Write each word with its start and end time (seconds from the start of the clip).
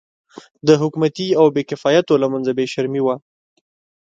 د 0.67 0.69
حکومتي 0.81 1.27
او 1.39 1.45
بې 1.55 1.63
کفایتو 1.69 2.13
له 2.23 2.27
منځه 2.33 2.51
بې 2.57 2.65
شرمي 2.73 3.01
وه. 3.03 3.15